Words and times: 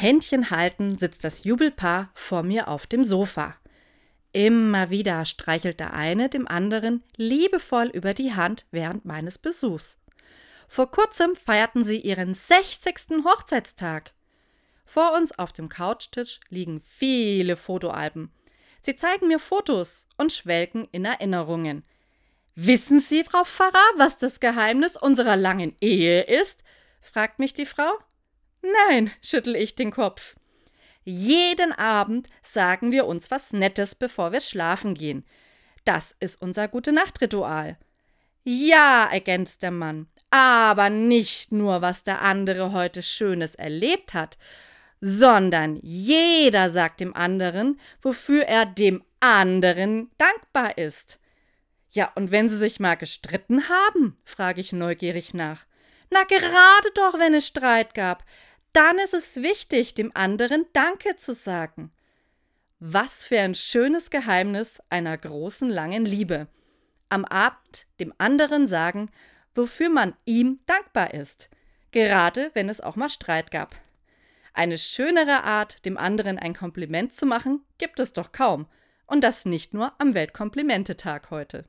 Händchen 0.00 0.50
halten 0.50 0.96
sitzt 0.96 1.24
das 1.24 1.42
Jubelpaar 1.42 2.10
vor 2.14 2.44
mir 2.44 2.68
auf 2.68 2.86
dem 2.86 3.02
Sofa. 3.02 3.56
Immer 4.32 4.90
wieder 4.90 5.24
streichelt 5.24 5.80
der 5.80 5.92
eine 5.92 6.28
dem 6.28 6.46
anderen 6.46 7.02
liebevoll 7.16 7.88
über 7.88 8.14
die 8.14 8.32
Hand 8.32 8.66
während 8.70 9.04
meines 9.04 9.38
Besuchs. 9.38 9.98
Vor 10.68 10.92
kurzem 10.92 11.34
feierten 11.34 11.82
sie 11.82 11.98
ihren 11.98 12.32
60. 12.32 13.24
Hochzeitstag. 13.24 14.12
Vor 14.84 15.14
uns 15.16 15.36
auf 15.36 15.52
dem 15.52 15.68
Couchtisch 15.68 16.38
liegen 16.48 16.80
viele 16.80 17.56
Fotoalben. 17.56 18.30
Sie 18.80 18.94
zeigen 18.94 19.26
mir 19.26 19.40
Fotos 19.40 20.06
und 20.16 20.32
schwelgen 20.32 20.86
in 20.92 21.06
Erinnerungen. 21.06 21.82
Wissen 22.54 23.00
Sie, 23.00 23.24
Frau 23.24 23.42
Pfarrer, 23.42 23.90
was 23.96 24.16
das 24.16 24.38
Geheimnis 24.38 24.96
unserer 24.96 25.36
langen 25.36 25.74
Ehe 25.80 26.22
ist? 26.22 26.62
fragt 27.00 27.40
mich 27.40 27.52
die 27.52 27.66
Frau. 27.66 27.98
Nein, 28.62 29.10
schüttel 29.22 29.56
ich 29.56 29.74
den 29.74 29.90
Kopf. 29.90 30.36
Jeden 31.04 31.72
Abend 31.72 32.28
sagen 32.42 32.92
wir 32.92 33.06
uns 33.06 33.30
was 33.30 33.52
Nettes, 33.52 33.94
bevor 33.94 34.32
wir 34.32 34.40
schlafen 34.40 34.94
gehen. 34.94 35.24
Das 35.84 36.14
ist 36.20 36.42
unser 36.42 36.68
Gute-Nacht-Ritual. 36.68 37.78
Ja, 38.44 39.08
ergänzt 39.10 39.62
der 39.62 39.70
Mann, 39.70 40.06
aber 40.30 40.90
nicht 40.90 41.52
nur, 41.52 41.82
was 41.82 42.02
der 42.02 42.22
andere 42.22 42.72
heute 42.72 43.02
Schönes 43.02 43.54
erlebt 43.54 44.14
hat, 44.14 44.38
sondern 45.00 45.78
jeder 45.82 46.70
sagt 46.70 47.00
dem 47.00 47.14
anderen, 47.14 47.80
wofür 48.02 48.44
er 48.44 48.66
dem 48.66 49.02
anderen 49.20 50.10
dankbar 50.18 50.76
ist. 50.78 51.18
Ja, 51.90 52.12
und 52.14 52.30
wenn 52.30 52.48
sie 52.48 52.58
sich 52.58 52.80
mal 52.80 52.96
gestritten 52.96 53.68
haben, 53.68 54.16
frage 54.24 54.60
ich 54.60 54.72
neugierig 54.72 55.34
nach. 55.34 55.64
Na, 56.10 56.22
gerade 56.24 56.90
doch, 56.94 57.18
wenn 57.18 57.34
es 57.34 57.46
Streit 57.46 57.94
gab 57.94 58.24
dann 58.72 58.98
ist 58.98 59.14
es 59.14 59.36
wichtig, 59.36 59.94
dem 59.94 60.12
anderen 60.14 60.66
Danke 60.72 61.16
zu 61.16 61.32
sagen. 61.34 61.92
Was 62.80 63.24
für 63.24 63.40
ein 63.40 63.54
schönes 63.54 64.10
Geheimnis 64.10 64.80
einer 64.88 65.16
großen, 65.18 65.68
langen 65.68 66.04
Liebe. 66.04 66.46
Am 67.08 67.24
Abend 67.24 67.86
dem 67.98 68.14
anderen 68.18 68.68
sagen, 68.68 69.10
wofür 69.54 69.88
man 69.88 70.14
ihm 70.24 70.60
dankbar 70.66 71.14
ist, 71.14 71.48
gerade 71.90 72.50
wenn 72.54 72.68
es 72.68 72.80
auch 72.80 72.96
mal 72.96 73.08
Streit 73.08 73.50
gab. 73.50 73.74
Eine 74.52 74.78
schönere 74.78 75.44
Art, 75.44 75.84
dem 75.84 75.96
anderen 75.96 76.38
ein 76.38 76.54
Kompliment 76.54 77.14
zu 77.14 77.26
machen, 77.26 77.64
gibt 77.78 78.00
es 78.00 78.12
doch 78.12 78.32
kaum. 78.32 78.66
Und 79.06 79.24
das 79.24 79.44
nicht 79.44 79.72
nur 79.72 79.92
am 79.98 80.14
Weltkomplimentetag 80.14 81.30
heute. 81.30 81.64